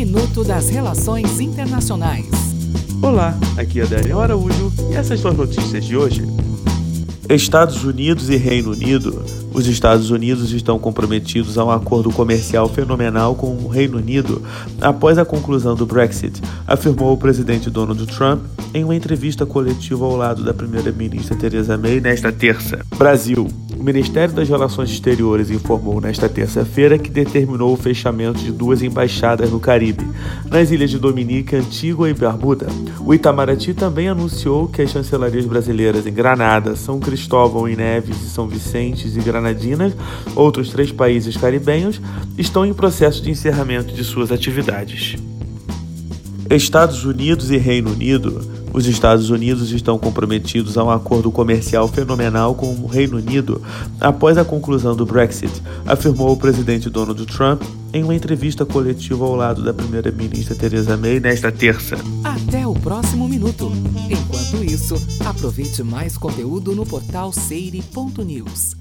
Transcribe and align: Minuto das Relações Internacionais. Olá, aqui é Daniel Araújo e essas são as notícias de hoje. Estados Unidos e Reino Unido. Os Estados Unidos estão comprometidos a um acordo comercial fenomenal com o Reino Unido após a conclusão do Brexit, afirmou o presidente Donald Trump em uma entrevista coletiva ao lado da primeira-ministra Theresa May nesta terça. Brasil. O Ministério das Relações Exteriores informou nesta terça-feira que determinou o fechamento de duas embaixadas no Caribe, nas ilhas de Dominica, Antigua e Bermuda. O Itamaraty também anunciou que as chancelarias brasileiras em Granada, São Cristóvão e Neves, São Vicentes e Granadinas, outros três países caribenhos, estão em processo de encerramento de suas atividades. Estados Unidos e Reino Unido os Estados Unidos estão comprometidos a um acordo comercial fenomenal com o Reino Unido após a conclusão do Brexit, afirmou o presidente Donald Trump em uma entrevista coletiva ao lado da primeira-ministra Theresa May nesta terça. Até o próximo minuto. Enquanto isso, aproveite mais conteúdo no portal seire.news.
Minuto 0.00 0.42
das 0.42 0.70
Relações 0.70 1.40
Internacionais. 1.40 2.24
Olá, 3.02 3.38
aqui 3.58 3.82
é 3.82 3.86
Daniel 3.86 4.22
Araújo 4.22 4.72
e 4.90 4.94
essas 4.94 5.20
são 5.20 5.30
as 5.30 5.36
notícias 5.36 5.84
de 5.84 5.94
hoje. 5.94 6.22
Estados 7.28 7.84
Unidos 7.84 8.30
e 8.30 8.36
Reino 8.36 8.72
Unido. 8.72 9.22
Os 9.52 9.66
Estados 9.66 10.10
Unidos 10.10 10.52
estão 10.52 10.78
comprometidos 10.78 11.58
a 11.58 11.66
um 11.66 11.70
acordo 11.70 12.10
comercial 12.10 12.66
fenomenal 12.66 13.34
com 13.34 13.48
o 13.48 13.68
Reino 13.68 13.98
Unido 13.98 14.40
após 14.80 15.18
a 15.18 15.24
conclusão 15.26 15.74
do 15.74 15.84
Brexit, 15.84 16.40
afirmou 16.66 17.12
o 17.12 17.18
presidente 17.18 17.68
Donald 17.68 18.06
Trump 18.06 18.42
em 18.72 18.82
uma 18.82 18.96
entrevista 18.96 19.44
coletiva 19.44 20.02
ao 20.06 20.16
lado 20.16 20.42
da 20.42 20.54
primeira-ministra 20.54 21.36
Theresa 21.36 21.76
May 21.76 22.00
nesta 22.00 22.32
terça. 22.32 22.78
Brasil. 22.96 23.48
O 23.80 23.82
Ministério 23.82 24.34
das 24.34 24.46
Relações 24.46 24.90
Exteriores 24.90 25.50
informou 25.50 26.02
nesta 26.02 26.28
terça-feira 26.28 26.98
que 26.98 27.08
determinou 27.08 27.72
o 27.72 27.78
fechamento 27.78 28.38
de 28.38 28.52
duas 28.52 28.82
embaixadas 28.82 29.50
no 29.50 29.58
Caribe, 29.58 30.06
nas 30.50 30.70
ilhas 30.70 30.90
de 30.90 30.98
Dominica, 30.98 31.56
Antigua 31.56 32.10
e 32.10 32.12
Bermuda. 32.12 32.66
O 33.00 33.14
Itamaraty 33.14 33.72
também 33.72 34.06
anunciou 34.06 34.68
que 34.68 34.82
as 34.82 34.90
chancelarias 34.90 35.46
brasileiras 35.46 36.06
em 36.06 36.12
Granada, 36.12 36.76
São 36.76 37.00
Cristóvão 37.00 37.66
e 37.66 37.74
Neves, 37.74 38.16
São 38.16 38.46
Vicentes 38.46 39.16
e 39.16 39.20
Granadinas, 39.20 39.94
outros 40.36 40.68
três 40.68 40.92
países 40.92 41.34
caribenhos, 41.38 42.02
estão 42.36 42.66
em 42.66 42.74
processo 42.74 43.22
de 43.22 43.30
encerramento 43.30 43.94
de 43.94 44.04
suas 44.04 44.30
atividades. 44.30 45.16
Estados 46.50 47.02
Unidos 47.06 47.50
e 47.50 47.56
Reino 47.56 47.92
Unido 47.92 48.59
os 48.72 48.86
Estados 48.86 49.30
Unidos 49.30 49.70
estão 49.72 49.98
comprometidos 49.98 50.76
a 50.78 50.84
um 50.84 50.90
acordo 50.90 51.30
comercial 51.30 51.88
fenomenal 51.88 52.54
com 52.54 52.72
o 52.74 52.86
Reino 52.86 53.18
Unido 53.18 53.62
após 54.00 54.38
a 54.38 54.44
conclusão 54.44 54.94
do 54.94 55.06
Brexit, 55.06 55.62
afirmou 55.86 56.32
o 56.32 56.36
presidente 56.36 56.88
Donald 56.88 57.24
Trump 57.26 57.62
em 57.92 58.04
uma 58.04 58.14
entrevista 58.14 58.64
coletiva 58.64 59.24
ao 59.24 59.34
lado 59.34 59.62
da 59.62 59.74
primeira-ministra 59.74 60.54
Theresa 60.54 60.96
May 60.96 61.18
nesta 61.18 61.50
terça. 61.50 61.96
Até 62.22 62.66
o 62.66 62.74
próximo 62.74 63.28
minuto. 63.28 63.72
Enquanto 64.08 64.64
isso, 64.64 64.94
aproveite 65.24 65.82
mais 65.82 66.16
conteúdo 66.16 66.74
no 66.74 66.86
portal 66.86 67.32
seire.news. 67.32 68.76